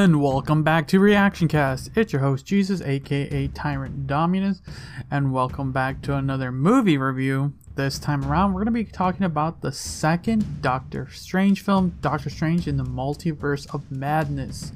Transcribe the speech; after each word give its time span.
And 0.00 0.22
welcome 0.22 0.62
back 0.62 0.88
to 0.88 0.98
Reaction 0.98 1.46
Cast. 1.46 1.90
It's 1.94 2.10
your 2.10 2.22
host 2.22 2.46
Jesus, 2.46 2.80
aka 2.80 3.48
Tyrant 3.48 4.06
Dominus, 4.06 4.62
and 5.10 5.30
welcome 5.30 5.72
back 5.72 6.00
to 6.00 6.14
another 6.14 6.50
movie 6.50 6.96
review. 6.96 7.52
This 7.74 7.98
time 7.98 8.24
around, 8.24 8.54
we're 8.54 8.64
going 8.64 8.72
to 8.74 8.82
be 8.82 8.90
talking 8.90 9.24
about 9.24 9.60
the 9.60 9.72
second 9.72 10.62
Doctor 10.62 11.10
Strange 11.12 11.62
film, 11.62 11.98
Doctor 12.00 12.30
Strange 12.30 12.66
in 12.66 12.78
the 12.78 12.82
Multiverse 12.82 13.72
of 13.74 13.92
Madness. 13.92 14.72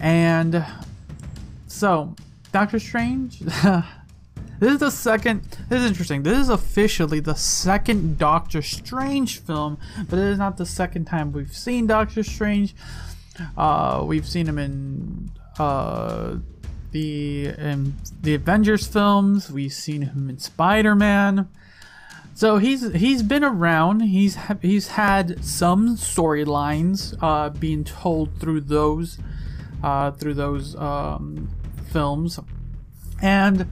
And 0.00 0.66
so, 1.68 2.16
Doctor 2.50 2.80
Strange. 2.80 3.38
this 4.58 4.72
is 4.72 4.78
the 4.80 4.90
second. 4.90 5.42
This 5.68 5.82
is 5.82 5.86
interesting. 5.86 6.24
This 6.24 6.40
is 6.40 6.48
officially 6.48 7.20
the 7.20 7.36
second 7.36 8.18
Doctor 8.18 8.60
Strange 8.60 9.38
film, 9.38 9.78
but 10.10 10.18
it 10.18 10.24
is 10.24 10.38
not 10.38 10.56
the 10.56 10.66
second 10.66 11.04
time 11.04 11.30
we've 11.30 11.56
seen 11.56 11.86
Doctor 11.86 12.24
Strange. 12.24 12.74
Uh, 13.56 14.02
we've 14.06 14.26
seen 14.26 14.46
him 14.46 14.58
in 14.58 15.30
uh, 15.58 16.36
the 16.92 17.46
in 17.46 17.94
the 18.20 18.34
Avengers 18.34 18.86
films. 18.86 19.50
We've 19.50 19.72
seen 19.72 20.02
him 20.02 20.30
in 20.30 20.38
Spider 20.38 20.94
Man. 20.94 21.48
So 22.34 22.58
he's 22.58 22.92
he's 22.92 23.22
been 23.22 23.44
around. 23.44 24.00
He's 24.00 24.38
he's 24.60 24.88
had 24.88 25.44
some 25.44 25.96
storylines 25.96 27.16
uh, 27.20 27.50
being 27.50 27.84
told 27.84 28.40
through 28.40 28.62
those 28.62 29.18
uh, 29.82 30.12
through 30.12 30.34
those 30.34 30.74
um, 30.76 31.50
films, 31.90 32.38
and 33.20 33.66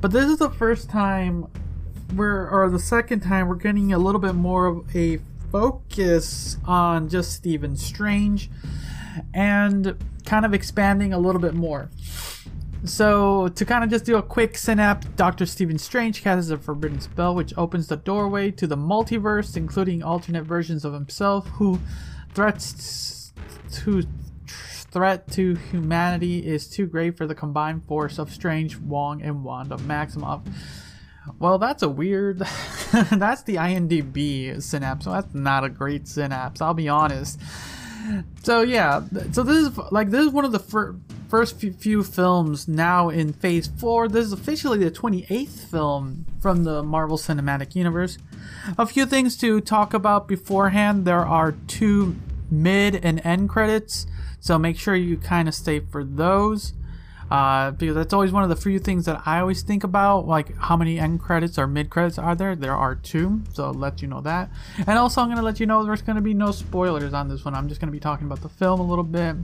but 0.00 0.12
this 0.12 0.26
is 0.26 0.38
the 0.38 0.50
first 0.50 0.88
time 0.88 1.46
we're 2.14 2.48
or 2.48 2.70
the 2.70 2.78
second 2.78 3.20
time 3.20 3.48
we're 3.48 3.56
getting 3.56 3.92
a 3.92 3.98
little 3.98 4.20
bit 4.20 4.34
more 4.34 4.66
of 4.66 4.96
a 4.96 5.18
focus 5.50 6.56
on 6.64 7.08
just 7.08 7.32
Stephen 7.32 7.76
Strange 7.76 8.50
and 9.32 9.96
kind 10.24 10.44
of 10.44 10.54
expanding 10.54 11.12
a 11.12 11.18
little 11.18 11.40
bit 11.40 11.54
more. 11.54 11.90
So, 12.84 13.48
to 13.48 13.64
kind 13.64 13.82
of 13.82 13.88
just 13.88 14.04
do 14.04 14.16
a 14.16 14.22
quick 14.22 14.58
synapse, 14.58 15.06
Dr. 15.16 15.46
Stephen 15.46 15.78
Strange 15.78 16.22
casts 16.22 16.50
a 16.50 16.58
forbidden 16.58 17.00
spell 17.00 17.34
which 17.34 17.54
opens 17.56 17.88
the 17.88 17.96
doorway 17.96 18.50
to 18.52 18.66
the 18.66 18.76
multiverse, 18.76 19.56
including 19.56 20.02
alternate 20.02 20.44
versions 20.44 20.84
of 20.84 20.92
himself 20.92 21.48
who 21.48 21.80
threats 22.34 23.32
to 23.72 24.02
threat 24.90 25.30
to 25.32 25.54
humanity 25.54 26.46
is 26.46 26.68
too 26.68 26.86
great 26.86 27.16
for 27.16 27.26
the 27.26 27.34
combined 27.34 27.84
force 27.84 28.18
of 28.18 28.30
Strange, 28.30 28.76
Wong, 28.76 29.22
and 29.22 29.42
Wanda 29.42 29.76
Maximoff. 29.76 30.46
Well, 31.38 31.58
that's 31.58 31.82
a 31.82 31.88
weird. 31.88 32.38
that's 33.10 33.42
the 33.44 33.56
IMDb 33.56 34.62
synapse. 34.62 35.06
So 35.06 35.12
that's 35.12 35.34
not 35.34 35.64
a 35.64 35.70
great 35.70 36.06
synapse. 36.06 36.60
I'll 36.60 36.74
be 36.74 36.90
honest 36.90 37.40
so 38.42 38.62
yeah, 38.62 39.02
so 39.32 39.42
this 39.42 39.56
is 39.56 39.78
like 39.90 40.10
this 40.10 40.26
is 40.26 40.32
one 40.32 40.44
of 40.44 40.52
the 40.52 40.58
fir- 40.58 40.96
first 41.28 41.58
few, 41.58 42.02
films 42.02 42.68
now 42.68 43.08
in 43.08 43.32
Phase 43.32 43.66
Four. 43.66 44.08
This 44.08 44.26
is 44.26 44.32
officially 44.32 44.78
the 44.78 44.90
28th 44.90 45.70
film 45.70 46.26
from 46.40 46.64
the 46.64 46.82
Marvel 46.82 47.16
Cinematic 47.16 47.74
Universe. 47.74 48.18
A 48.78 48.86
few 48.86 49.06
things 49.06 49.36
to 49.38 49.60
talk 49.60 49.94
about 49.94 50.28
beforehand. 50.28 51.04
There 51.04 51.24
are 51.24 51.52
two 51.66 52.16
mid 52.50 53.04
and 53.04 53.24
end 53.24 53.48
credits, 53.48 54.06
so 54.40 54.58
make 54.58 54.78
sure 54.78 54.94
you 54.94 55.16
kind 55.16 55.48
of 55.48 55.54
stay 55.54 55.80
for 55.80 56.04
those 56.04 56.72
uh, 57.34 57.72
because 57.72 57.96
that's 57.96 58.12
always 58.12 58.30
one 58.30 58.44
of 58.44 58.48
the 58.48 58.54
few 58.54 58.78
things 58.78 59.06
that 59.06 59.20
I 59.26 59.40
always 59.40 59.62
think 59.62 59.82
about, 59.82 60.28
like 60.28 60.56
how 60.56 60.76
many 60.76 61.00
end 61.00 61.18
credits 61.18 61.58
or 61.58 61.66
mid 61.66 61.90
credits 61.90 62.16
are 62.16 62.36
there? 62.36 62.54
There 62.54 62.76
are 62.76 62.94
two, 62.94 63.42
so 63.52 63.64
I'll 63.64 63.74
let 63.74 64.00
you 64.00 64.06
know 64.06 64.20
that. 64.20 64.50
And 64.86 64.96
also, 64.96 65.20
I'm 65.20 65.30
gonna 65.30 65.42
let 65.42 65.58
you 65.58 65.66
know 65.66 65.84
there's 65.84 66.02
gonna 66.02 66.20
be 66.20 66.32
no 66.32 66.52
spoilers 66.52 67.12
on 67.12 67.28
this 67.28 67.44
one. 67.44 67.56
I'm 67.56 67.68
just 67.68 67.80
gonna 67.80 67.90
be 67.90 67.98
talking 67.98 68.28
about 68.28 68.40
the 68.40 68.48
film 68.48 68.78
a 68.78 68.84
little 68.84 69.02
bit, 69.02 69.34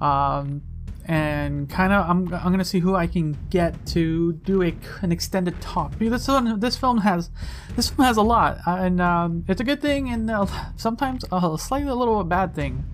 um, 0.00 0.62
and 1.04 1.68
kind 1.68 1.92
of 1.92 2.08
I'm, 2.08 2.32
I'm 2.32 2.50
gonna 2.50 2.64
see 2.64 2.78
who 2.78 2.94
I 2.94 3.06
can 3.06 3.36
get 3.50 3.84
to 3.88 4.32
do 4.32 4.62
a, 4.62 4.74
an 5.02 5.12
extended 5.12 5.60
talk 5.60 5.98
because 5.98 6.26
this 6.26 6.28
one, 6.28 6.60
this 6.60 6.78
film 6.78 6.96
has 6.98 7.28
this 7.76 7.90
film 7.90 8.06
has 8.06 8.16
a 8.16 8.22
lot, 8.22 8.56
and 8.66 9.02
um, 9.02 9.44
it's 9.48 9.60
a 9.60 9.64
good 9.64 9.82
thing 9.82 10.08
and 10.08 10.30
uh, 10.30 10.46
sometimes 10.76 11.26
a 11.30 11.58
slightly 11.58 11.90
a 11.90 11.94
little 11.94 12.24
bad 12.24 12.54
thing. 12.54 12.84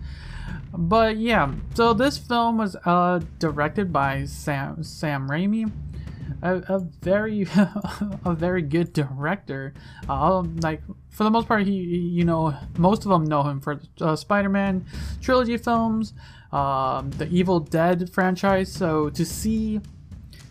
But 0.78 1.16
yeah, 1.16 1.52
so 1.74 1.92
this 1.92 2.18
film 2.18 2.58
was 2.58 2.76
uh, 2.84 3.20
directed 3.40 3.92
by 3.92 4.26
Sam 4.26 4.84
Sam 4.84 5.28
Raimi, 5.28 5.72
a, 6.40 6.58
a 6.68 6.78
very 6.78 7.48
a 8.24 8.32
very 8.32 8.62
good 8.62 8.92
director. 8.92 9.74
Uh, 10.08 10.44
like 10.62 10.80
for 11.10 11.24
the 11.24 11.30
most 11.30 11.48
part, 11.48 11.66
he 11.66 11.72
you 11.72 12.24
know 12.24 12.54
most 12.78 13.04
of 13.04 13.10
them 13.10 13.24
know 13.24 13.42
him 13.42 13.60
for 13.60 13.80
uh, 14.00 14.14
Spider-Man 14.14 14.86
trilogy 15.20 15.56
films, 15.56 16.14
um, 16.52 17.10
the 17.10 17.28
Evil 17.28 17.58
Dead 17.58 18.08
franchise. 18.12 18.70
So 18.70 19.10
to 19.10 19.24
see 19.24 19.80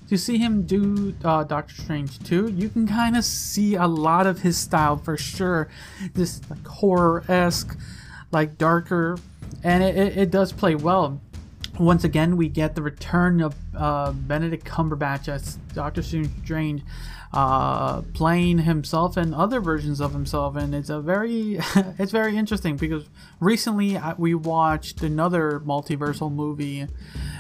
to 0.10 0.18
see 0.18 0.38
him 0.38 0.64
do 0.64 1.16
uh, 1.24 1.46
Doctor 1.46 1.74
Strange 1.74 2.20
2, 2.20 2.50
you 2.50 2.68
can 2.68 2.86
kind 2.86 3.16
of 3.16 3.24
see 3.24 3.76
a 3.76 3.88
lot 3.88 4.28
of 4.28 4.42
his 4.42 4.58
style 4.58 4.98
for 4.98 5.16
sure. 5.16 5.70
This 6.16 6.42
like 6.50 6.68
horror 6.68 7.24
esque, 7.30 7.78
like 8.34 8.58
darker 8.58 9.18
and 9.68 9.84
it, 9.84 9.98
it, 9.98 10.18
it 10.18 10.32
does 10.32 10.54
play 10.54 10.76
well. 10.76 11.20
Once 11.78 12.06
again, 12.06 12.38
we 12.38 12.48
get 12.48 12.74
the 12.74 12.82
return 12.82 13.42
of 13.42 13.54
uh, 13.76 14.14
Benedict 14.14 14.66
Cumberbatch 14.66 15.28
as 15.28 15.56
Doctor 15.74 16.02
Strange, 16.02 16.84
uh, 17.34 18.02
playing 18.14 18.60
himself 18.60 19.18
and 19.18 19.36
other 19.36 19.60
versions 19.60 20.00
of 20.00 20.14
himself, 20.14 20.56
and 20.56 20.74
it's 20.74 20.90
a 20.90 21.02
very, 21.02 21.60
it's 22.00 22.14
very 22.14 22.38
interesting 22.38 22.78
because 22.78 23.10
recently 23.42 23.98
uh, 23.98 24.16
we 24.18 24.34
watched 24.34 25.02
another 25.02 25.60
multiversal 25.60 26.32
movie, 26.32 26.88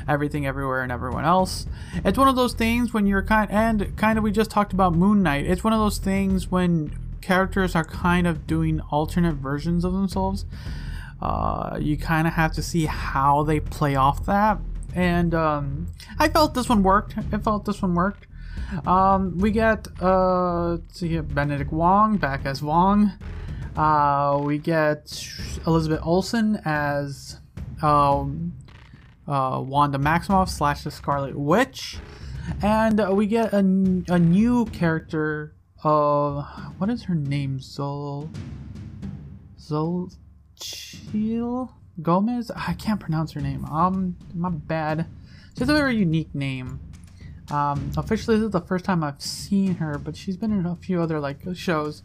Everything 0.06 0.46
Everywhere 0.46 0.84
and 0.84 0.92
Everyone 0.92 1.24
Else. 1.24 1.66
It's 2.04 2.18
one 2.18 2.28
of 2.28 2.36
those 2.36 2.54
things 2.54 2.94
when 2.94 3.08
you're 3.08 3.24
kind 3.24 3.50
and 3.50 3.96
kind 3.96 4.18
of 4.18 4.24
we 4.26 4.34
just 4.34 4.52
talked 4.52 4.74
about 4.74 4.94
Moon 4.94 5.24
Knight. 5.24 5.46
It's 5.46 5.64
one 5.64 5.72
of 5.72 5.80
those 5.80 5.98
things 5.98 6.52
when 6.52 6.92
characters 7.22 7.74
are 7.74 7.86
kind 7.86 8.28
of 8.28 8.46
doing 8.46 8.82
alternate 8.92 9.36
versions 9.36 9.86
of 9.86 9.94
themselves 9.94 10.46
uh, 11.22 11.78
you 11.80 11.98
kind 11.98 12.28
of 12.28 12.34
have 12.34 12.54
to 12.54 12.62
see 12.62 12.86
how 12.86 13.44
they 13.44 13.60
play 13.60 13.96
off 13.96 14.26
that. 14.26 14.60
And 14.94 15.34
um, 15.34 15.88
I 16.18 16.28
felt 16.28 16.54
this 16.54 16.70
one 16.70 16.84
worked. 16.84 17.16
I 17.18 17.38
felt 17.38 17.66
this 17.66 17.82
one 17.82 17.94
worked. 17.94 18.28
Um, 18.86 19.38
we 19.38 19.52
get 19.52 19.88
uh, 20.02 20.78
see 20.92 21.10
here, 21.10 21.24
Benedict 21.24 21.72
Wong 21.72 22.18
back 22.18 22.46
as 22.46 22.62
Wong. 22.62 23.14
Uh, 23.76 24.42
we 24.44 24.58
get 24.58 25.24
Elizabeth 25.68 26.00
Olsen 26.04 26.60
as 26.66 27.40
um, 27.82 28.54
uh, 29.28 29.62
Wanda 29.66 30.00
Maximoff 30.00 30.50
slash 30.50 30.84
the 30.84 30.92
Scarlet 30.92 31.38
Witch, 31.38 31.98
and 32.62 33.00
we 33.16 33.28
get 33.28 33.54
a, 33.54 33.60
a 33.60 34.20
new 34.20 34.66
character. 34.66 35.54
Of 35.84 36.44
what 36.80 36.90
is 36.90 37.04
her 37.04 37.14
name? 37.14 37.60
Zol. 37.60 38.34
Zol. 39.60 40.12
Chill 40.60 41.74
Gomez. 42.02 42.52
I 42.56 42.74
can't 42.74 43.00
pronounce 43.00 43.32
her 43.34 43.42
name. 43.42 43.66
Um, 43.66 44.16
my 44.34 44.50
bad. 44.50 45.08
She 45.56 45.62
has 45.62 45.70
a 45.70 45.74
very 45.74 45.96
unique 45.96 46.34
name. 46.36 46.80
Um, 47.50 47.92
officially, 47.98 48.38
this 48.38 48.46
is 48.46 48.52
the 48.52 48.62
first 48.62 48.86
time 48.86 49.04
I've 49.04 49.22
seen 49.22 49.76
her, 49.76 49.98
but 49.98 50.16
she's 50.16 50.38
been 50.38 50.52
in 50.52 50.66
a 50.66 50.76
few 50.76 51.02
other 51.02 51.20
like 51.20 51.40
shows. 51.54 52.04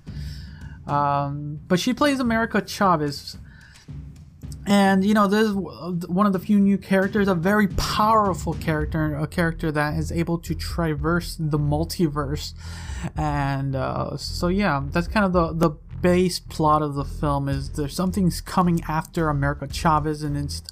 Um, 0.86 1.60
but 1.68 1.78
she 1.80 1.94
plays 1.94 2.20
America 2.20 2.64
Chavez, 2.66 3.36
and 4.66 5.04
you 5.04 5.14
know 5.14 5.26
this 5.26 5.48
is 5.48 5.54
one 5.54 6.26
of 6.26 6.32
the 6.32 6.38
few 6.38 6.58
new 6.58 6.78
characters, 6.78 7.28
a 7.28 7.34
very 7.34 7.68
powerful 7.68 8.54
character, 8.54 9.14
a 9.16 9.26
character 9.26 9.72
that 9.72 9.98
is 9.98 10.12
able 10.12 10.38
to 10.38 10.54
traverse 10.54 11.36
the 11.38 11.58
multiverse, 11.58 12.54
and 13.16 13.74
uh, 13.76 14.16
so 14.16 14.48
yeah, 14.48 14.82
that's 14.90 15.08
kind 15.08 15.26
of 15.26 15.32
the 15.32 15.52
the 15.52 15.76
base 16.02 16.40
plot 16.40 16.82
of 16.82 16.94
the 16.94 17.04
film 17.04 17.48
is 17.48 17.70
there's 17.70 17.94
something's 17.94 18.40
coming 18.40 18.82
after 18.88 19.28
America 19.28 19.66
Chavez, 19.72 20.22
and 20.22 20.36
it's 20.36 20.62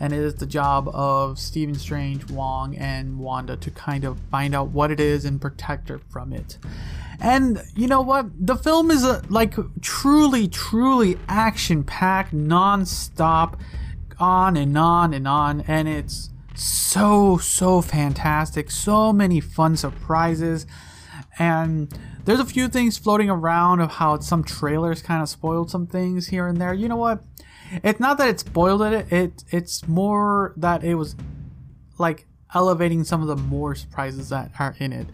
and 0.00 0.12
it 0.12 0.20
is 0.20 0.36
the 0.36 0.46
job 0.46 0.88
of 0.94 1.38
Stephen 1.40 1.74
Strange, 1.74 2.30
Wong, 2.30 2.76
and 2.76 3.18
Wanda 3.18 3.56
to 3.56 3.70
kind 3.72 4.04
of 4.04 4.18
find 4.30 4.54
out 4.54 4.68
what 4.68 4.92
it 4.92 5.00
is 5.00 5.24
and 5.24 5.40
protect 5.40 5.88
her 5.88 5.98
from 5.98 6.32
it. 6.32 6.56
And 7.20 7.60
you 7.74 7.88
know 7.88 8.00
what? 8.00 8.26
The 8.38 8.54
film 8.54 8.92
is 8.92 9.04
a 9.04 9.22
like 9.28 9.56
truly, 9.80 10.46
truly 10.46 11.18
action-packed, 11.28 12.32
non-stop, 12.32 13.60
on 14.20 14.56
and 14.56 14.78
on 14.78 15.12
and 15.12 15.26
on, 15.26 15.62
and 15.62 15.88
it's 15.88 16.30
so 16.54 17.36
so 17.38 17.80
fantastic. 17.82 18.70
So 18.70 19.12
many 19.12 19.40
fun 19.40 19.76
surprises, 19.76 20.64
and 21.40 21.92
there's 22.28 22.40
a 22.40 22.44
few 22.44 22.68
things 22.68 22.98
floating 22.98 23.30
around 23.30 23.80
of 23.80 23.92
how 23.92 24.18
some 24.18 24.44
trailers 24.44 25.00
kind 25.00 25.22
of 25.22 25.30
spoiled 25.30 25.70
some 25.70 25.86
things 25.86 26.26
here 26.28 26.46
and 26.46 26.60
there. 26.60 26.74
You 26.74 26.86
know 26.86 26.96
what? 26.96 27.24
It's 27.82 27.98
not 27.98 28.18
that 28.18 28.28
it 28.28 28.38
spoiled 28.38 28.82
it. 28.82 29.10
It 29.10 29.44
it's 29.48 29.88
more 29.88 30.52
that 30.58 30.84
it 30.84 30.96
was 30.96 31.16
like 31.96 32.26
elevating 32.52 33.02
some 33.02 33.22
of 33.22 33.28
the 33.28 33.36
more 33.36 33.74
surprises 33.74 34.28
that 34.28 34.50
are 34.58 34.76
in 34.78 34.92
it. 34.92 35.06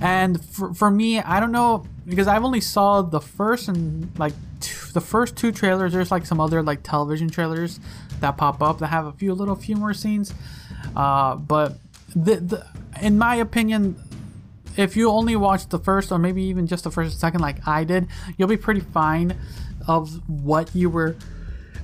And 0.00 0.44
for, 0.44 0.74
for 0.74 0.90
me, 0.90 1.20
I 1.20 1.38
don't 1.38 1.52
know 1.52 1.86
because 2.04 2.26
I've 2.26 2.42
only 2.42 2.60
saw 2.60 3.00
the 3.00 3.20
first 3.20 3.68
and 3.68 4.10
like 4.18 4.32
two, 4.58 4.90
the 4.92 5.00
first 5.00 5.36
two 5.36 5.52
trailers. 5.52 5.92
There's 5.92 6.10
like 6.10 6.26
some 6.26 6.40
other 6.40 6.64
like 6.64 6.82
television 6.82 7.30
trailers 7.30 7.78
that 8.18 8.36
pop 8.36 8.60
up 8.60 8.80
that 8.80 8.88
have 8.88 9.06
a 9.06 9.12
few 9.12 9.34
little 9.34 9.54
few 9.54 9.76
more 9.76 9.94
scenes. 9.94 10.34
Uh, 10.96 11.36
but 11.36 11.78
the, 12.16 12.40
the 12.40 12.66
in 13.00 13.18
my 13.18 13.36
opinion, 13.36 13.94
if 14.76 14.96
you 14.96 15.10
only 15.10 15.36
watch 15.36 15.68
the 15.68 15.78
first 15.78 16.12
or 16.12 16.18
maybe 16.18 16.42
even 16.44 16.66
just 16.66 16.84
the 16.84 16.90
first 16.90 17.18
second 17.18 17.40
like 17.40 17.66
I 17.66 17.84
did, 17.84 18.08
you'll 18.36 18.48
be 18.48 18.56
pretty 18.56 18.80
fine 18.80 19.38
of 19.86 20.28
what 20.28 20.74
you 20.74 20.90
were 20.90 21.16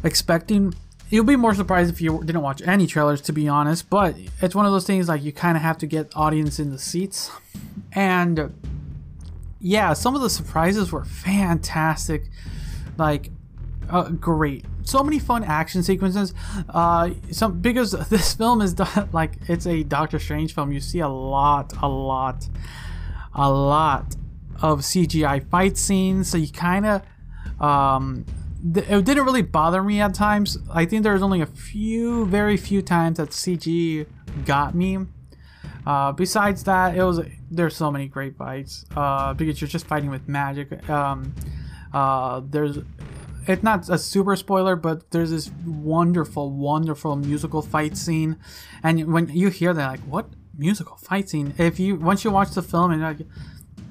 expecting. 0.05 0.75
You'll 1.11 1.25
be 1.25 1.37
more 1.37 1.55
surprised 1.55 1.93
if 1.93 2.01
you 2.01 2.23
didn't 2.25 2.43
watch 2.43 2.63
any 2.63 2.87
trailers, 2.87 3.21
to 3.23 3.33
be 3.33 3.49
honest. 3.49 3.91
But 3.91 4.17
it's 4.41 4.55
one 4.55 4.67
of 4.67 4.73
those 4.73 4.87
things 4.87 5.09
like 5.09 5.23
you 5.23 5.33
kind 5.33 5.57
of 5.57 5.63
have 5.63 5.79
to 5.79 5.87
get 5.87 6.11
audience 6.17 6.59
in 6.59 6.71
the 6.71 6.79
seats, 6.79 7.31
and 7.93 8.55
yeah, 9.61 9.93
some 9.93 10.15
of 10.15 10.23
the 10.23 10.31
surprises 10.31 10.91
were 10.91 11.05
fantastic. 11.05 12.25
Like, 12.99 13.31
uh, 13.93 14.09
great. 14.09 14.65
So 14.85 15.03
many 15.03 15.19
fun 15.19 15.45
action 15.45 15.83
sequences. 15.83 16.35
Uh, 16.69 17.11
some 17.31 17.61
because 17.61 17.93
this 18.09 18.35
film 18.35 18.61
is 18.61 18.77
like 19.13 19.35
it's 19.49 19.67
a 19.67 19.83
Doctor 19.83 20.19
Strange 20.19 20.55
film. 20.55 20.73
You 20.73 20.81
see 20.81 21.01
a 21.01 21.09
lot, 21.09 21.75
a 21.83 21.89
lot, 21.89 22.49
a 23.35 23.51
lot 23.51 24.17
of 24.63 24.81
CGI 24.81 25.49
fight 25.49 25.77
scenes. 25.77 26.29
So 26.29 26.39
you 26.39 26.51
kind 26.51 26.87
of 26.87 27.03
um, 27.61 28.25
it 28.75 29.05
didn't 29.05 29.25
really 29.25 29.43
bother 29.43 29.83
me 29.83 30.01
at 30.01 30.15
times. 30.15 30.57
I 30.73 30.85
think 30.85 31.03
there 31.03 31.13
was 31.13 31.23
only 31.23 31.41
a 31.41 31.47
few, 31.47 32.27
very 32.27 32.57
few 32.57 32.81
times 32.81 33.19
that 33.19 33.31
CG 33.31 34.07
got 34.45 34.75
me. 34.75 34.99
Uh, 35.85 36.13
besides 36.13 36.63
that, 36.65 36.97
it 36.97 37.03
was 37.03 37.21
there's 37.51 37.77
so 37.77 37.91
many 37.91 38.07
great 38.07 38.37
fights 38.37 38.87
uh, 38.97 39.35
because 39.35 39.61
you're 39.61 39.69
just 39.69 39.87
fighting 39.87 40.11
with 40.11 40.29
magic. 40.29 40.89
Um, 40.89 41.35
uh, 41.93 42.41
there's 42.45 42.79
it's 43.47 43.63
not 43.63 43.89
a 43.89 43.99
super 43.99 44.37
spoiler, 44.37 44.77
but 44.77 45.11
there's 45.11 45.31
this 45.31 45.51
wonderful, 45.67 46.51
wonderful 46.51 47.17
musical 47.17 47.63
fight 47.63 47.97
scene, 47.97 48.39
and 48.83 49.13
when 49.13 49.29
you 49.29 49.49
hear 49.49 49.75
that, 49.75 49.87
like, 49.87 50.01
what 50.01 50.29
musical 50.57 50.97
fight 50.97 51.29
scene? 51.29 51.55
If 51.59 51.79
you 51.81 51.97
once 51.97 52.25
you 52.25 52.31
watch 52.31 52.51
the 52.51 52.63
film 52.63 52.93
and 52.93 53.03
like, 53.03 53.27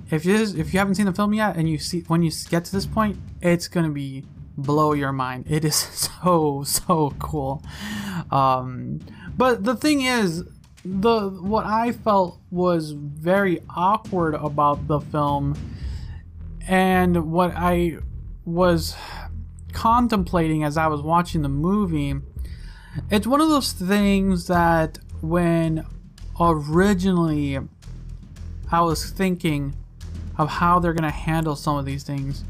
if 0.10 0.26
you 0.26 0.36
if 0.36 0.74
you 0.74 0.80
haven't 0.80 0.96
seen 0.96 1.06
the 1.06 1.14
film 1.14 1.34
yet, 1.34 1.58
and 1.58 1.70
you 1.70 1.78
see 1.78 2.02
when 2.08 2.24
you 2.24 2.32
get 2.50 2.66
to 2.66 2.72
this 2.72 2.86
point, 2.86 3.18
it's 3.42 3.68
gonna 3.68 3.90
be 3.90 4.26
blow 4.58 4.94
your 4.94 5.12
mind. 5.12 5.46
It 5.50 5.66
is 5.66 5.76
so 6.22 6.64
so 6.66 7.14
cool. 7.20 7.64
Um, 8.32 9.00
but 9.38 9.64
the 9.64 9.76
thing 9.76 10.02
is, 10.02 10.44
the 10.84 11.30
what 11.30 11.66
I 11.66 11.92
felt 11.92 12.40
was 12.50 12.92
very 12.92 13.62
awkward 13.70 14.36
about 14.36 14.88
the 14.88 15.00
film, 15.00 15.56
and 16.68 17.32
what 17.32 17.54
I 17.56 17.98
was 18.46 18.96
contemplating 19.74 20.64
as 20.64 20.78
I 20.78 20.88
was 20.88 21.02
watching 21.02 21.42
the 21.42 21.50
movie, 21.50 22.16
it's 23.10 23.28
one 23.28 23.42
of 23.42 23.50
those 23.50 23.72
things 23.72 24.48
that 24.48 25.00
when 25.22 25.86
originally 26.40 27.60
I 28.72 28.82
was 28.82 29.10
thinking 29.10 29.76
of 30.38 30.50
how 30.50 30.80
they're 30.80 30.94
gonna 30.94 31.12
handle 31.12 31.56
some 31.56 31.78
of 31.78 31.86
these 31.86 32.04
things 32.04 32.44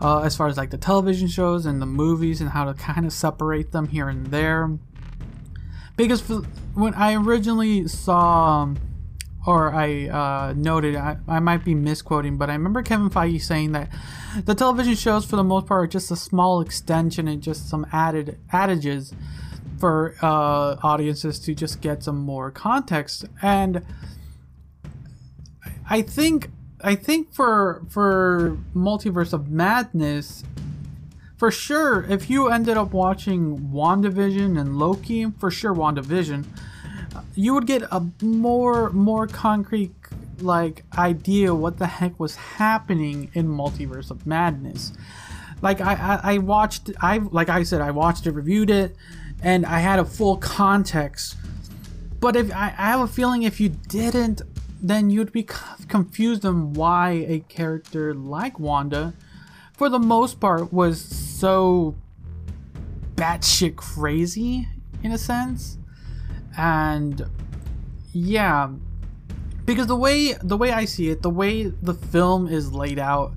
uh, 0.00 0.20
as 0.20 0.36
far 0.36 0.48
as 0.48 0.56
like 0.56 0.70
the 0.70 0.78
television 0.78 1.28
shows 1.28 1.66
and 1.66 1.80
the 1.80 1.86
movies 1.86 2.40
and 2.40 2.50
how 2.50 2.64
to 2.64 2.74
kind 2.74 3.06
of 3.06 3.12
separate 3.12 3.72
them 3.72 3.88
here 3.88 4.08
and 4.08 4.26
there. 4.26 4.70
Because 5.96 6.20
when 6.74 6.92
I 6.94 7.14
originally 7.14 7.88
saw, 7.88 8.68
or 9.46 9.72
I 9.72 10.08
uh, 10.08 10.54
noted, 10.56 10.96
I, 10.96 11.18
I 11.28 11.38
might 11.38 11.64
be 11.64 11.74
misquoting, 11.74 12.36
but 12.36 12.50
I 12.50 12.54
remember 12.54 12.82
Kevin 12.82 13.08
Feige 13.08 13.40
saying 13.40 13.72
that 13.72 13.90
the 14.44 14.54
television 14.54 14.96
shows, 14.96 15.24
for 15.24 15.36
the 15.36 15.44
most 15.44 15.66
part, 15.66 15.84
are 15.84 15.86
just 15.86 16.10
a 16.10 16.16
small 16.16 16.60
extension 16.60 17.28
and 17.28 17.40
just 17.40 17.68
some 17.68 17.86
added 17.92 18.38
adages 18.52 19.14
for 19.78 20.16
uh, 20.20 20.76
audiences 20.82 21.38
to 21.40 21.54
just 21.54 21.80
get 21.80 22.02
some 22.02 22.18
more 22.18 22.50
context. 22.50 23.26
And 23.40 23.84
I 25.88 26.02
think 26.02 26.50
I 26.80 26.94
think 26.94 27.32
for 27.32 27.82
for 27.88 28.58
Multiverse 28.74 29.32
of 29.32 29.48
Madness, 29.48 30.42
for 31.36 31.50
sure, 31.50 32.04
if 32.08 32.28
you 32.28 32.48
ended 32.48 32.76
up 32.76 32.92
watching 32.92 33.58
WandaVision 33.70 34.58
and 34.58 34.78
Loki, 34.78 35.30
for 35.38 35.50
sure 35.50 35.74
WandaVision, 35.74 36.46
you 37.34 37.54
would 37.54 37.66
get 37.66 37.82
a 37.90 38.02
more 38.22 38.90
more 38.90 39.26
concrete 39.26 39.94
like 40.40 40.84
idea 40.96 41.54
what 41.54 41.78
the 41.78 41.86
heck 41.86 42.18
was 42.20 42.36
happening 42.36 43.30
in 43.34 43.46
Multiverse 43.48 44.10
of 44.10 44.26
Madness. 44.26 44.92
Like 45.62 45.80
I, 45.80 45.94
I, 45.94 46.34
I 46.34 46.38
watched 46.38 46.90
I 47.00 47.18
like 47.18 47.48
I 47.48 47.62
said 47.62 47.80
I 47.80 47.90
watched 47.90 48.26
it, 48.26 48.32
reviewed 48.32 48.70
it, 48.70 48.96
and 49.42 49.64
I 49.64 49.80
had 49.80 49.98
a 49.98 50.04
full 50.04 50.36
context. 50.36 51.36
But 52.20 52.36
if 52.36 52.52
I, 52.52 52.74
I 52.76 52.90
have 52.90 53.00
a 53.00 53.06
feeling 53.06 53.42
if 53.42 53.60
you 53.60 53.68
didn't 53.68 54.42
then 54.80 55.10
you'd 55.10 55.32
be 55.32 55.42
confused 55.88 56.44
on 56.44 56.74
why 56.74 57.24
a 57.28 57.40
character 57.48 58.14
like 58.14 58.60
Wanda, 58.60 59.14
for 59.72 59.88
the 59.88 59.98
most 59.98 60.38
part, 60.38 60.72
was 60.72 61.00
so 61.00 61.94
batshit 63.14 63.76
crazy 63.76 64.68
in 65.02 65.12
a 65.12 65.18
sense. 65.18 65.78
And 66.56 67.24
yeah, 68.12 68.70
because 69.64 69.86
the 69.86 69.96
way 69.96 70.32
the 70.34 70.56
way 70.56 70.72
I 70.72 70.84
see 70.84 71.10
it, 71.10 71.22
the 71.22 71.30
way 71.30 71.64
the 71.64 71.94
film 71.94 72.48
is 72.48 72.72
laid 72.72 72.98
out, 72.98 73.32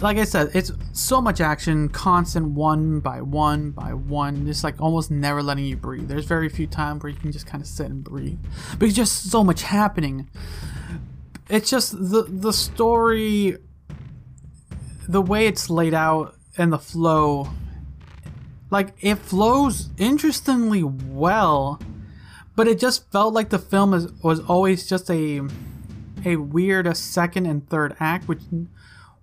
like 0.00 0.16
I 0.16 0.24
said, 0.24 0.50
it's 0.54 0.72
so 0.92 1.20
much 1.20 1.40
action, 1.40 1.88
constant 1.88 2.48
one 2.48 3.00
by 3.00 3.20
one 3.20 3.70
by 3.70 3.94
one, 3.94 4.46
just 4.46 4.64
like 4.64 4.80
almost 4.80 5.10
never 5.10 5.42
letting 5.42 5.64
you 5.64 5.76
breathe. 5.76 6.08
There's 6.08 6.24
very 6.24 6.48
few 6.48 6.66
times 6.66 7.02
where 7.02 7.10
you 7.10 7.18
can 7.18 7.30
just 7.30 7.46
kind 7.46 7.62
of 7.62 7.68
sit 7.68 7.86
and 7.86 8.02
breathe, 8.02 8.38
because 8.78 8.94
just 8.94 9.30
so 9.30 9.44
much 9.44 9.62
happening. 9.62 10.28
It's 11.48 11.70
just 11.70 11.92
the 11.92 12.24
the 12.26 12.52
story, 12.52 13.58
the 15.06 15.22
way 15.22 15.46
it's 15.46 15.70
laid 15.70 15.94
out 15.94 16.34
and 16.56 16.72
the 16.72 16.78
flow, 16.78 17.50
like 18.70 18.94
it 19.00 19.16
flows 19.16 19.90
interestingly 19.98 20.82
well, 20.82 21.80
but 22.56 22.68
it 22.68 22.78
just 22.78 23.10
felt 23.10 23.34
like 23.34 23.50
the 23.50 23.58
film 23.58 23.94
is, 23.94 24.12
was 24.22 24.40
always 24.40 24.86
just 24.86 25.10
a 25.10 25.42
a 26.24 26.36
weird 26.36 26.96
second 26.96 27.46
and 27.46 27.68
third 27.68 27.96
act, 28.00 28.28
which 28.28 28.40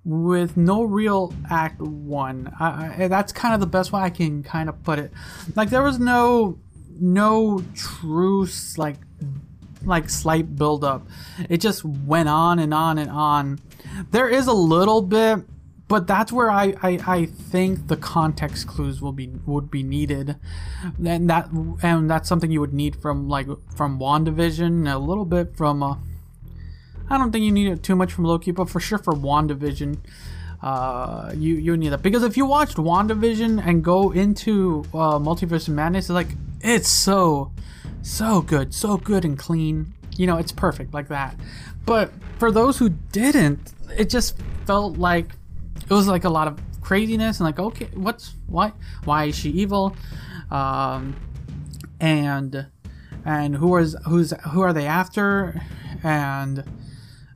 with 0.03 0.57
no 0.57 0.83
real 0.83 1.33
act 1.49 1.79
one. 1.79 2.53
I, 2.59 3.03
I, 3.03 3.07
that's 3.07 3.31
kind 3.31 3.53
of 3.53 3.59
the 3.59 3.67
best 3.67 3.91
way 3.91 4.01
I 4.01 4.09
can 4.09 4.43
kind 4.43 4.69
of 4.69 4.83
put 4.83 4.99
it. 4.99 5.11
Like 5.55 5.69
there 5.69 5.83
was 5.83 5.99
no 5.99 6.59
no 6.99 7.63
true 7.75 8.47
like 8.77 8.97
like 9.83 10.09
slight 10.09 10.55
build 10.55 10.83
up. 10.83 11.07
It 11.49 11.61
just 11.61 11.83
went 11.83 12.29
on 12.29 12.59
and 12.59 12.73
on 12.73 12.97
and 12.97 13.09
on. 13.09 13.59
There 14.11 14.29
is 14.29 14.47
a 14.47 14.53
little 14.53 15.01
bit, 15.01 15.39
but 15.91 16.07
that's 16.07 16.31
where 16.31 16.49
I, 16.49 16.73
I, 16.81 16.99
I 17.05 17.25
think 17.25 17.89
the 17.89 17.97
context 17.97 18.65
clues 18.65 19.01
will 19.01 19.11
be 19.11 19.27
would 19.45 19.69
be 19.69 19.83
needed, 19.83 20.37
and 21.05 21.29
that 21.29 21.49
and 21.83 22.09
that's 22.09 22.29
something 22.29 22.49
you 22.49 22.61
would 22.61 22.73
need 22.73 22.95
from 22.95 23.27
like 23.27 23.47
from 23.75 23.99
WandaVision, 23.99 24.89
a 24.89 24.97
little 24.97 25.25
bit 25.25 25.57
from. 25.57 25.83
Uh, 25.83 25.97
I 27.09 27.17
don't 27.17 27.33
think 27.33 27.43
you 27.43 27.51
need 27.51 27.67
it 27.67 27.83
too 27.83 27.97
much 27.97 28.13
from 28.13 28.23
Loki, 28.23 28.51
but 28.51 28.69
for 28.69 28.79
sure 28.79 28.99
for 28.99 29.11
WandaVision, 29.11 29.97
uh, 30.63 31.33
you 31.35 31.55
you 31.55 31.75
need 31.75 31.89
that 31.89 32.01
because 32.01 32.23
if 32.23 32.37
you 32.37 32.45
watched 32.45 32.77
WandaVision 32.77 33.61
and 33.61 33.83
go 33.83 34.11
into 34.11 34.85
uh, 34.93 35.19
Multiverse 35.19 35.67
Madness, 35.67 36.05
it's 36.05 36.11
like 36.11 36.37
it's 36.61 36.87
so 36.87 37.51
so 38.01 38.41
good, 38.41 38.73
so 38.73 38.95
good 38.95 39.25
and 39.25 39.37
clean. 39.37 39.93
You 40.15 40.25
know, 40.25 40.37
it's 40.37 40.53
perfect 40.53 40.93
like 40.93 41.09
that. 41.09 41.35
But 41.85 42.13
for 42.39 42.49
those 42.49 42.77
who 42.77 42.87
didn't, 42.87 43.73
it 43.97 44.09
just 44.09 44.37
felt 44.65 44.97
like 44.97 45.31
it 45.83 45.93
was 45.93 46.07
like 46.07 46.23
a 46.23 46.29
lot 46.29 46.47
of 46.47 46.59
craziness 46.81 47.39
and 47.39 47.45
like 47.45 47.59
okay, 47.59 47.89
what's 47.93 48.35
why 48.47 48.73
why 49.05 49.25
is 49.25 49.35
she 49.35 49.49
evil? 49.49 49.95
Um, 50.49 51.15
and 51.99 52.67
and 53.25 53.55
who 53.55 53.75
is 53.77 53.95
who's 54.07 54.33
who 54.51 54.61
are 54.61 54.73
they 54.73 54.87
after? 54.87 55.61
And 56.03 56.63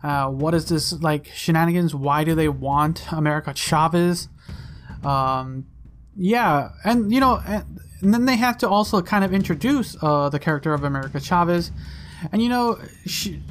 uh, 0.03 0.29
what 0.29 0.53
is 0.53 0.67
this 0.67 0.93
like 0.93 1.27
shenanigans? 1.33 1.95
Why 1.95 2.23
do 2.23 2.35
they 2.35 2.49
want 2.49 3.11
America 3.11 3.53
Chavez? 3.53 4.27
Um, 5.03 5.65
yeah, 6.15 6.69
and 6.83 7.11
you 7.11 7.19
know, 7.19 7.41
and, 7.45 7.79
and, 8.01 8.13
then 8.13 8.25
they 8.25 8.37
have 8.37 8.57
to 8.59 8.69
also 8.69 9.01
kind 9.01 9.23
of 9.23 9.33
introduce 9.33 9.95
uh, 10.01 10.29
the 10.29 10.39
character 10.39 10.73
of 10.73 10.83
America 10.83 11.19
Chavez, 11.19 11.71
and 12.31 12.41
you 12.41 12.49
know, 12.49 12.79
she, 13.05 13.41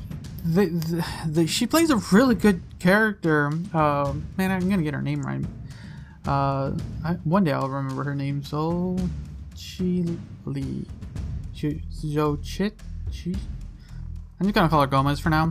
the, 0.45 1.05
the, 1.27 1.47
she 1.47 1.67
plays 1.67 1.91
a 1.91 1.97
really 2.13 2.35
good 2.35 2.63
character. 2.79 3.51
Uh, 3.73 4.13
man, 4.37 4.51
I'm 4.51 4.69
gonna 4.69 4.83
get 4.83 4.95
her 4.95 5.03
name 5.03 5.23
right. 5.23 5.45
Uh, 6.27 6.77
I, 7.05 7.15
one 7.25 7.45
day 7.45 7.53
I'll 7.53 7.69
remember 7.69 8.05
her 8.05 8.15
name. 8.15 8.43
So, 8.43 8.97
Chili, 9.57 10.87
Joe 11.55 12.37
Chit. 12.37 12.79
I'm 14.39 14.47
just 14.47 14.55
gonna 14.55 14.69
call 14.69 14.83
her 14.83 14.87
Gomez 14.87 15.21
for 15.21 15.31
now. 15.31 15.51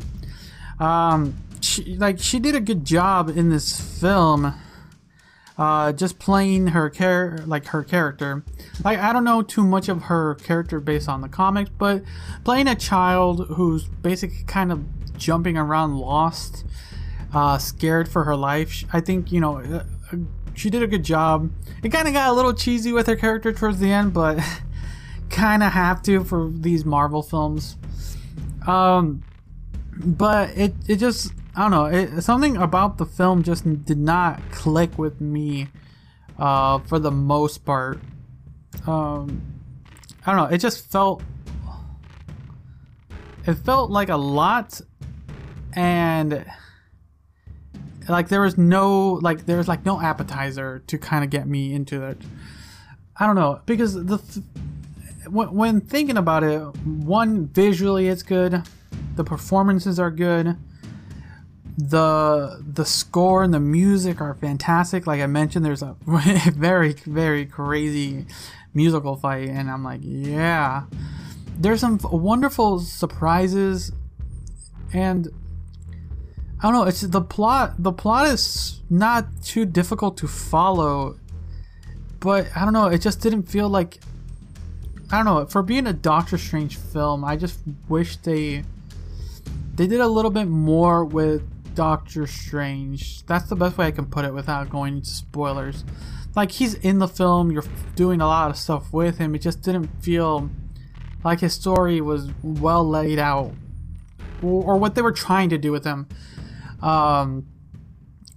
Um, 0.79 1.35
she 1.61 1.95
like 1.95 2.19
she 2.19 2.39
did 2.39 2.55
a 2.55 2.59
good 2.59 2.85
job 2.85 3.29
in 3.29 3.49
this 3.49 3.79
film, 3.99 4.53
uh, 5.57 5.91
just 5.93 6.19
playing 6.19 6.67
her 6.67 6.89
care 6.89 7.39
like 7.45 7.67
her 7.67 7.83
character. 7.83 8.43
Like 8.83 8.99
I 8.99 9.13
don't 9.13 9.23
know 9.23 9.41
too 9.41 9.63
much 9.63 9.89
of 9.89 10.03
her 10.03 10.35
character 10.35 10.79
based 10.79 11.07
on 11.07 11.21
the 11.21 11.29
comics, 11.29 11.69
but 11.77 12.03
playing 12.43 12.67
a 12.67 12.75
child 12.75 13.47
who's 13.49 13.85
basically 13.85 14.43
kind 14.45 14.71
of 14.71 14.83
jumping 15.17 15.57
around 15.57 15.97
lost, 15.97 16.65
uh, 17.33 17.57
scared 17.57 18.09
for 18.09 18.23
her 18.23 18.35
life. 18.35 18.83
I 18.91 18.99
think 18.99 19.31
you 19.31 19.39
know 19.39 19.57
uh, 19.57 19.83
she 20.55 20.69
did 20.69 20.83
a 20.83 20.87
good 20.87 21.03
job. 21.03 21.51
It 21.83 21.89
kind 21.89 22.07
of 22.07 22.13
got 22.13 22.29
a 22.29 22.33
little 22.33 22.53
cheesy 22.53 22.91
with 22.91 23.07
her 23.07 23.15
character 23.15 23.53
towards 23.53 23.79
the 23.79 23.91
end, 23.91 24.13
but 24.13 24.39
kind 25.29 25.63
of 25.63 25.73
have 25.73 26.01
to 26.03 26.23
for 26.23 26.49
these 26.51 26.85
Marvel 26.85 27.21
films. 27.21 27.77
Um, 28.65 29.23
but 29.95 30.49
it 30.57 30.73
it 30.87 30.95
just 30.95 31.33
I 31.55 31.61
don't 31.61 31.71
know. 31.71 31.85
It, 31.85 32.21
something 32.21 32.57
about 32.57 32.97
the 32.97 33.05
film 33.05 33.43
just 33.43 33.85
did 33.85 33.99
not 33.99 34.41
click 34.51 34.97
with 34.97 35.21
me 35.21 35.67
uh, 36.39 36.79
for 36.79 36.99
the 36.99 37.11
most 37.11 37.63
part. 37.63 37.99
Um, 38.87 39.41
I 40.25 40.31
don't 40.31 40.49
know. 40.49 40.55
It 40.55 40.59
just 40.59 40.91
felt 40.91 41.21
it 43.45 43.53
felt 43.55 43.91
like 43.91 44.09
a 44.09 44.17
lot, 44.17 44.81
and 45.73 46.45
like 48.09 48.29
there 48.29 48.41
was 48.41 48.57
no 48.57 49.19
like 49.21 49.45
there 49.45 49.57
was 49.57 49.67
like 49.67 49.85
no 49.85 50.01
appetizer 50.01 50.83
to 50.87 50.97
kind 50.97 51.23
of 51.23 51.29
get 51.29 51.47
me 51.47 51.73
into 51.73 52.03
it. 52.03 52.17
I 53.17 53.27
don't 53.27 53.35
know 53.35 53.61
because 53.65 53.93
the 53.93 54.17
when, 55.29 55.53
when 55.53 55.81
thinking 55.81 56.17
about 56.17 56.43
it, 56.43 56.59
one 56.85 57.47
visually 57.47 58.07
it's 58.07 58.23
good, 58.23 58.63
the 59.15 59.23
performances 59.23 59.99
are 59.99 60.11
good, 60.11 60.57
the 61.77 62.63
the 62.65 62.85
score 62.85 63.43
and 63.43 63.53
the 63.53 63.59
music 63.59 64.21
are 64.21 64.33
fantastic. 64.35 65.07
Like 65.07 65.21
I 65.21 65.27
mentioned, 65.27 65.65
there's 65.65 65.81
a 65.81 65.95
very 66.05 66.93
very 66.93 67.45
crazy 67.45 68.25
musical 68.73 69.15
fight, 69.15 69.49
and 69.49 69.69
I'm 69.69 69.83
like, 69.83 70.01
yeah. 70.03 70.83
There's 71.57 71.81
some 71.81 71.99
wonderful 72.03 72.79
surprises, 72.79 73.91
and 74.91 75.27
I 76.59 76.63
don't 76.63 76.73
know. 76.73 76.83
It's 76.83 77.01
the 77.01 77.21
plot. 77.21 77.75
The 77.77 77.91
plot 77.91 78.27
is 78.27 78.81
not 78.89 79.27
too 79.43 79.65
difficult 79.65 80.17
to 80.17 80.27
follow, 80.27 81.17
but 82.19 82.47
I 82.55 82.63
don't 82.63 82.73
know. 82.73 82.87
It 82.87 83.01
just 83.01 83.21
didn't 83.21 83.43
feel 83.43 83.69
like 83.69 83.99
I 85.11 85.17
don't 85.17 85.25
know. 85.25 85.45
For 85.45 85.61
being 85.61 85.85
a 85.85 85.93
Doctor 85.93 86.37
Strange 86.37 86.77
film, 86.77 87.23
I 87.23 87.35
just 87.35 87.59
wish 87.87 88.17
they 88.17 88.63
they 89.75 89.85
did 89.85 90.01
a 90.01 90.07
little 90.07 90.31
bit 90.31 90.47
more 90.47 91.05
with 91.05 91.43
Doctor 91.75 92.27
Strange. 92.27 93.25
That's 93.25 93.49
the 93.49 93.55
best 93.55 93.77
way 93.77 93.87
I 93.87 93.91
can 93.91 94.05
put 94.05 94.25
it 94.25 94.33
without 94.33 94.69
going 94.69 94.97
into 94.97 95.09
spoilers. 95.09 95.83
Like 96.35 96.51
he's 96.51 96.73
in 96.75 96.99
the 96.99 97.07
film, 97.07 97.51
you're 97.51 97.63
doing 97.95 98.21
a 98.21 98.25
lot 98.25 98.49
of 98.49 98.57
stuff 98.57 98.91
with 98.91 99.17
him. 99.17 99.35
It 99.35 99.39
just 99.39 99.61
didn't 99.61 99.87
feel 100.01 100.49
like 101.23 101.39
his 101.39 101.53
story 101.53 102.01
was 102.01 102.29
well 102.41 102.87
laid 102.87 103.19
out, 103.19 103.53
or, 104.41 104.77
what 104.77 104.95
they 104.95 105.01
were 105.01 105.11
trying 105.11 105.49
to 105.49 105.57
do 105.57 105.71
with 105.71 105.85
him. 105.85 106.07
Um, 106.81 107.47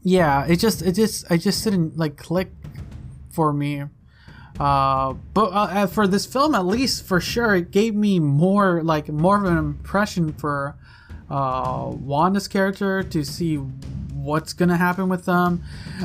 yeah, 0.02 0.46
it 0.46 0.56
just 0.56 0.82
it 0.82 0.92
just 0.92 1.30
I 1.30 1.36
just 1.36 1.64
didn't 1.64 1.96
like 1.96 2.16
click 2.16 2.52
for 3.30 3.52
me. 3.52 3.84
Uh, 4.58 5.14
but 5.34 5.46
uh, 5.46 5.86
for 5.86 6.06
this 6.06 6.24
film, 6.24 6.54
at 6.54 6.64
least 6.64 7.04
for 7.04 7.20
sure, 7.20 7.54
it 7.56 7.70
gave 7.70 7.94
me 7.94 8.18
more 8.18 8.82
like 8.82 9.08
more 9.08 9.36
of 9.36 9.44
an 9.44 9.58
impression 9.58 10.32
for 10.32 10.76
uh, 11.30 11.90
Wanda's 11.92 12.48
character 12.48 13.02
to 13.02 13.24
see 13.24 13.56
what's 13.56 14.52
gonna 14.52 14.76
happen 14.76 15.08
with 15.08 15.24
them. 15.24 15.62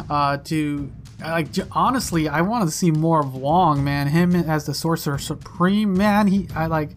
Uh, 0.09 0.37
to 0.37 0.91
like 1.21 1.47
honestly, 1.71 2.27
I 2.27 2.41
want 2.41 2.65
to 2.65 2.71
see 2.71 2.91
more 2.91 3.19
of 3.19 3.35
Wong, 3.35 3.83
man. 3.83 4.07
Him 4.07 4.35
as 4.35 4.65
the 4.65 4.73
Sorcerer 4.73 5.17
Supreme, 5.17 5.95
man. 5.95 6.27
He, 6.27 6.47
I 6.55 6.67
like. 6.67 6.91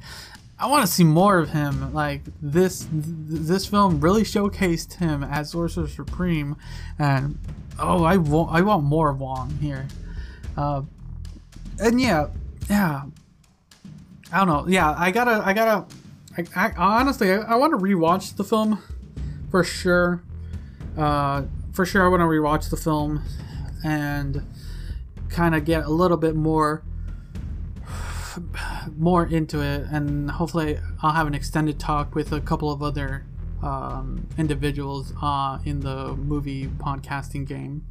I 0.57 0.69
want 0.69 0.87
to 0.87 0.90
see 0.90 1.04
more 1.04 1.38
of 1.38 1.50
him. 1.50 1.93
Like 1.93 2.23
this, 2.40 2.87
this 2.90 3.66
film 3.66 4.00
really 4.00 4.23
showcased 4.23 4.95
him 4.95 5.25
as 5.25 5.50
Sorcerer 5.50 5.88
Supreme, 5.88 6.57
and 6.99 7.38
oh, 7.78 8.04
I 8.04 8.16
want, 8.16 8.52
I 8.52 8.61
want 8.62 8.85
more 8.85 9.11
of 9.11 9.19
Wong 9.19 9.50
here. 9.61 9.87
Uh, 10.57 10.83
and 11.81 12.00
yeah, 12.00 12.28
yeah. 12.71 13.02
I 14.33 14.38
don't 14.38 14.49
know. 14.49 14.66
Yeah, 14.69 14.95
I 14.97 15.11
gotta, 15.11 15.43
I 15.45 15.52
gotta. 15.52 15.87
I, 16.36 16.44
I 16.54 16.72
honestly, 16.76 17.32
I, 17.32 17.36
I 17.36 17.54
want 17.56 17.72
to 17.72 17.78
rewatch 17.78 18.36
the 18.36 18.44
film 18.44 18.82
for 19.50 19.64
sure. 19.64 20.22
Uh, 20.96 21.44
for 21.72 21.84
sure, 21.84 22.04
I 22.04 22.08
want 22.08 22.20
to 22.20 22.26
rewatch 22.26 22.70
the 22.70 22.76
film 22.76 23.22
and 23.84 24.42
kind 25.28 25.54
of 25.54 25.64
get 25.64 25.84
a 25.84 25.90
little 25.90 26.16
bit 26.16 26.34
more 26.34 26.82
more 28.96 29.26
into 29.26 29.60
it 29.60 29.86
and 29.90 30.30
hopefully 30.30 30.78
i'll 31.02 31.12
have 31.12 31.26
an 31.26 31.34
extended 31.34 31.78
talk 31.78 32.14
with 32.14 32.32
a 32.32 32.40
couple 32.40 32.70
of 32.70 32.82
other 32.82 33.24
um, 33.62 34.28
individuals 34.38 35.12
uh, 35.22 35.58
in 35.64 35.80
the 35.80 36.14
movie 36.14 36.66
podcasting 36.66 37.46
game 37.46 37.84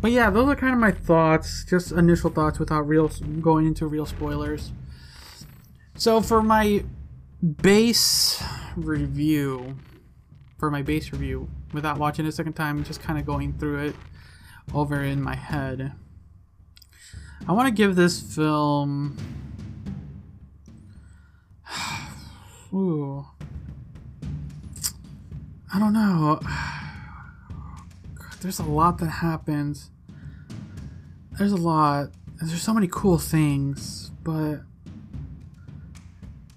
but 0.00 0.12
yeah, 0.12 0.30
those 0.30 0.48
are 0.48 0.56
kind 0.56 0.74
of 0.74 0.78
my 0.78 0.92
thoughts, 0.92 1.64
just 1.64 1.92
initial 1.92 2.30
thoughts 2.30 2.58
without 2.58 2.86
real 2.86 3.10
going 3.40 3.66
into 3.66 3.86
real 3.86 4.06
spoilers. 4.06 4.72
So 5.96 6.20
for 6.20 6.42
my 6.42 6.84
base 7.42 8.42
review, 8.76 9.76
for 10.58 10.70
my 10.70 10.82
base 10.82 11.12
review, 11.12 11.48
without 11.72 11.98
watching 11.98 12.24
it 12.24 12.28
a 12.28 12.32
second 12.32 12.54
time, 12.54 12.82
just 12.84 13.00
kind 13.00 13.18
of 13.18 13.26
going 13.26 13.52
through 13.58 13.88
it 13.88 13.96
over 14.74 15.02
in 15.02 15.22
my 15.22 15.36
head. 15.36 15.92
I 17.48 17.52
want 17.52 17.68
to 17.68 17.74
give 17.74 17.96
this 17.96 18.20
film. 18.20 19.16
Ooh. 22.72 23.26
I 25.72 25.78
don't 25.78 25.92
know 25.92 26.40
there's 28.40 28.58
a 28.60 28.64
lot 28.64 28.98
that 28.98 29.06
happens. 29.06 29.90
There's 31.32 31.52
a 31.52 31.56
lot. 31.56 32.10
There's 32.40 32.62
so 32.62 32.72
many 32.72 32.88
cool 32.88 33.18
things, 33.18 34.12
but 34.22 34.60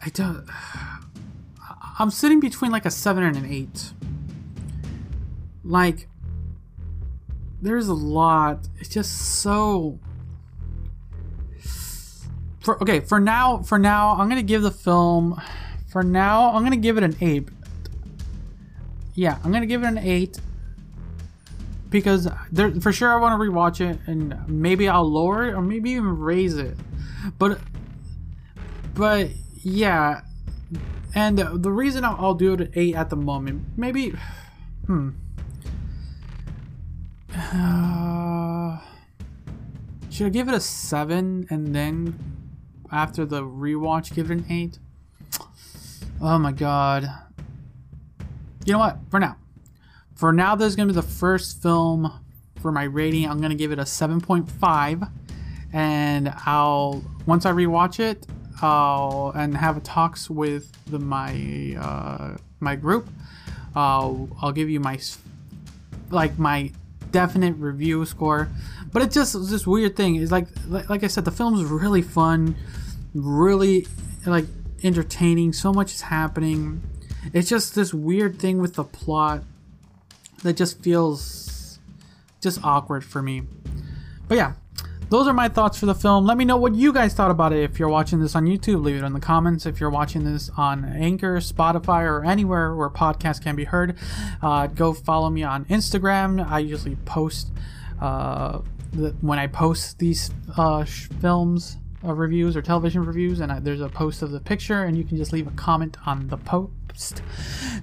I 0.03 0.09
don't. 0.09 0.47
I'm 1.99 2.11
sitting 2.11 2.39
between 2.39 2.71
like 2.71 2.85
a 2.85 2.91
seven 2.91 3.23
and 3.23 3.35
an 3.35 3.45
eight. 3.45 3.91
Like, 5.63 6.07
there's 7.61 7.87
a 7.87 7.93
lot. 7.93 8.67
It's 8.79 8.89
just 8.89 9.41
so. 9.41 9.99
For 12.61 12.81
okay, 12.81 12.99
for 13.01 13.19
now, 13.19 13.59
for 13.59 13.77
now, 13.77 14.11
I'm 14.11 14.29
gonna 14.29 14.41
give 14.43 14.61
the 14.61 14.71
film. 14.71 15.41
For 15.91 16.03
now, 16.03 16.53
I'm 16.53 16.63
gonna 16.63 16.77
give 16.77 16.97
it 16.97 17.03
an 17.03 17.15
eight. 17.21 17.49
Yeah, 19.13 19.37
I'm 19.43 19.51
gonna 19.51 19.65
give 19.65 19.83
it 19.83 19.87
an 19.87 19.97
eight 19.97 20.39
because 21.89 22.27
there, 22.51 22.71
for 22.79 22.91
sure 22.91 23.11
I 23.11 23.17
want 23.17 23.39
to 23.39 23.49
rewatch 23.49 23.81
it 23.81 23.99
and 24.07 24.47
maybe 24.47 24.87
I'll 24.87 25.09
lower 25.09 25.47
it 25.47 25.53
or 25.53 25.61
maybe 25.61 25.91
even 25.91 26.17
raise 26.19 26.55
it. 26.55 26.77
But 27.37 27.59
but 28.93 29.29
yeah, 29.61 30.21
and 31.15 31.37
the 31.37 31.71
reason 31.71 32.03
I'll, 32.05 32.33
do 32.33 32.53
it 32.53 32.61
at 32.61 32.69
eight 32.75 32.95
at 32.95 33.09
the 33.09 33.15
moment, 33.15 33.65
maybe, 33.77 34.13
hmm. 34.85 35.09
Uh, 37.35 38.79
should 40.09 40.27
I 40.27 40.29
give 40.29 40.47
it 40.47 40.55
a 40.55 40.59
seven 40.59 41.47
and 41.49 41.75
then 41.75 42.17
after 42.91 43.25
the 43.25 43.43
rewatch 43.43 44.13
give 44.13 44.31
it 44.31 44.39
an 44.39 44.45
eight? 44.49 44.79
Oh 46.21 46.37
my 46.37 46.51
god. 46.51 47.09
You 48.65 48.73
know 48.73 48.79
what? 48.79 48.97
For 49.09 49.19
now, 49.19 49.37
for 50.15 50.33
now, 50.33 50.53
this 50.55 50.67
is 50.67 50.75
going 50.75 50.89
to 50.89 50.93
be 50.93 50.99
the 50.99 51.07
first 51.07 51.61
film 51.61 52.11
for 52.61 52.73
my 52.73 52.83
rating. 52.83 53.25
I'm 53.25 53.39
going 53.39 53.51
to 53.51 53.55
give 53.55 53.71
it 53.71 53.79
a 53.79 53.83
7.5. 53.83 55.09
And 55.71 56.33
I'll, 56.45 57.01
once 57.25 57.45
I 57.45 57.51
rewatch 57.51 58.01
it, 58.01 58.27
I'll, 58.61 59.31
and 59.35 59.55
have 59.55 59.81
talks 59.83 60.29
with 60.29 60.71
the, 60.85 60.99
my, 60.99 61.75
uh, 61.79 62.37
my 62.59 62.75
group, 62.75 63.07
uh, 63.75 64.13
I'll 64.41 64.51
give 64.53 64.69
you 64.69 64.79
my, 64.79 64.99
like, 66.09 66.37
my 66.37 66.71
definite 67.11 67.55
review 67.57 68.05
score. 68.05 68.49
But 68.91 69.03
it's 69.03 69.13
just 69.13 69.33
this 69.49 69.67
weird 69.67 69.95
thing. 69.95 70.15
Is 70.15 70.31
like, 70.31 70.47
like, 70.67 70.89
like 70.89 71.03
I 71.03 71.07
said, 71.07 71.25
the 71.25 71.31
film's 71.31 71.63
really 71.63 72.01
fun, 72.01 72.55
really, 73.13 73.87
like, 74.25 74.45
entertaining. 74.83 75.53
So 75.53 75.71
much 75.71 75.93
is 75.93 76.01
happening. 76.01 76.81
It's 77.33 77.49
just 77.49 77.75
this 77.75 77.93
weird 77.93 78.39
thing 78.39 78.59
with 78.59 78.75
the 78.75 78.83
plot 78.83 79.43
that 80.43 80.53
just 80.55 80.81
feels 80.81 81.79
just 82.41 82.63
awkward 82.63 83.03
for 83.03 83.21
me. 83.21 83.43
But 84.27 84.37
yeah, 84.37 84.53
those 85.09 85.27
are 85.27 85.33
my 85.33 85.49
thoughts 85.49 85.79
for 85.79 85.85
the 85.85 85.95
film. 85.95 86.25
Let 86.25 86.37
me 86.37 86.45
know 86.45 86.57
what 86.57 86.75
you 86.75 86.93
guys 86.93 87.13
thought 87.13 87.31
about 87.31 87.51
it. 87.51 87.63
If 87.63 87.79
you're 87.79 87.89
watching 87.89 88.19
this 88.19 88.35
on 88.35 88.45
YouTube, 88.45 88.83
leave 88.83 89.01
it 89.01 89.05
in 89.05 89.13
the 89.13 89.19
comments. 89.19 89.65
If 89.65 89.79
you're 89.79 89.89
watching 89.89 90.23
this 90.23 90.49
on 90.55 90.85
Anchor, 90.85 91.37
Spotify, 91.37 92.03
or 92.03 92.23
anywhere 92.23 92.75
where 92.75 92.89
podcasts 92.89 93.41
can 93.41 93.55
be 93.55 93.63
heard, 93.63 93.97
uh, 94.41 94.67
go 94.67 94.93
follow 94.93 95.29
me 95.29 95.43
on 95.43 95.65
Instagram. 95.65 96.47
I 96.47 96.59
usually 96.59 96.95
post 97.05 97.51
uh, 97.99 98.59
the, 98.93 99.15
when 99.21 99.39
I 99.39 99.47
post 99.47 99.99
these 99.99 100.31
uh, 100.57 100.83
sh- 100.85 101.07
films. 101.19 101.77
Uh, 102.01 102.13
reviews 102.13 102.55
or 102.55 102.61
television 102.61 103.03
reviews, 103.03 103.41
and 103.41 103.51
I, 103.51 103.59
there's 103.59 103.81
a 103.81 103.89
post 103.89 104.21
of 104.21 104.31
the 104.31 104.39
picture, 104.39 104.85
and 104.85 104.97
you 104.97 105.03
can 105.03 105.17
just 105.17 105.33
leave 105.33 105.47
a 105.47 105.51
comment 105.51 105.97
on 106.05 106.29
the 106.29 106.37
post. 106.37 107.21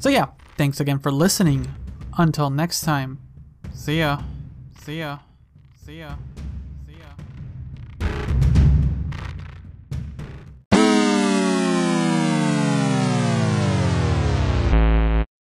So, 0.01 0.09
yeah, 0.09 0.29
thanks 0.57 0.81
again 0.81 0.99
for 1.01 1.13
listening. 1.13 1.69
Until 2.17 2.49
next 2.49 2.81
time, 2.81 3.19
see 3.75 3.99
ya, 3.99 4.23
see 4.81 5.01
ya, 5.01 5.19
see 5.85 5.99
ya. 5.99 6.15